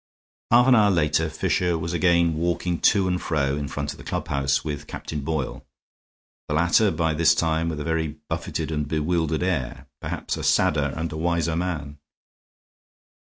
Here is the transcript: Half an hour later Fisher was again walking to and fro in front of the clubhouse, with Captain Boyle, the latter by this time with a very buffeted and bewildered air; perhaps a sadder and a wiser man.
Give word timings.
Half 0.49 0.65
an 0.69 0.73
hour 0.73 0.89
later 0.89 1.29
Fisher 1.29 1.77
was 1.77 1.93
again 1.93 2.33
walking 2.33 2.79
to 2.79 3.07
and 3.07 3.21
fro 3.21 3.55
in 3.55 3.67
front 3.67 3.91
of 3.91 3.99
the 3.99 4.03
clubhouse, 4.03 4.65
with 4.65 4.87
Captain 4.87 5.19
Boyle, 5.21 5.63
the 6.47 6.55
latter 6.55 6.89
by 6.89 7.13
this 7.13 7.35
time 7.35 7.69
with 7.69 7.79
a 7.79 7.83
very 7.83 8.17
buffeted 8.27 8.71
and 8.71 8.87
bewildered 8.87 9.43
air; 9.43 9.85
perhaps 9.99 10.37
a 10.37 10.43
sadder 10.43 10.91
and 10.97 11.11
a 11.11 11.17
wiser 11.17 11.55
man. 11.55 11.99